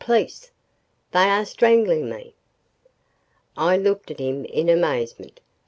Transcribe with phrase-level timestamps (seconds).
[0.03, 0.49] Police!
[1.11, 2.33] They are strangling me!"
[3.55, 5.39] I looked at him in amazement.